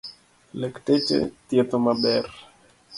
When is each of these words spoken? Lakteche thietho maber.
Lakteche 0.61 1.17
thietho 1.47 1.77
maber. 1.85 2.25